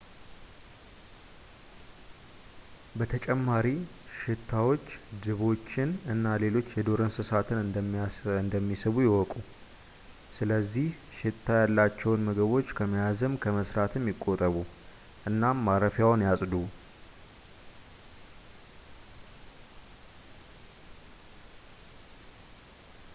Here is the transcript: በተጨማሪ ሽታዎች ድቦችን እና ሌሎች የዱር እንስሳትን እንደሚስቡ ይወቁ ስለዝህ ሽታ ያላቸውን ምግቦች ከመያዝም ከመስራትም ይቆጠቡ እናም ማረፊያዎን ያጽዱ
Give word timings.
በተጨማሪ 2.99 3.65
ሽታዎች 4.19 4.85
ድቦችን 5.23 5.89
እና 6.13 6.31
ሌሎች 6.43 6.69
የዱር 6.77 7.01
እንስሳትን 7.07 7.59
እንደሚስቡ 8.39 8.95
ይወቁ 9.05 9.33
ስለዝህ 10.37 10.89
ሽታ 11.19 11.47
ያላቸውን 11.61 12.25
ምግቦች 12.29 12.73
ከመያዝም 12.79 13.39
ከመስራትም 13.45 14.09
ይቆጠቡ 14.13 14.55
እናም 15.31 15.63
ማረፊያዎን 15.67 16.23
ያጽዱ 16.29 16.55